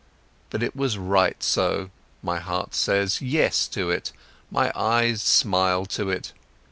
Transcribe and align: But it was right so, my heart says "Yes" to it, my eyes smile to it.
But 0.49 0.63
it 0.63 0.75
was 0.75 0.97
right 0.97 1.43
so, 1.43 1.91
my 2.23 2.39
heart 2.39 2.73
says 2.73 3.21
"Yes" 3.21 3.67
to 3.67 3.91
it, 3.91 4.11
my 4.49 4.71
eyes 4.75 5.21
smile 5.21 5.85
to 5.93 6.09
it. 6.09 6.33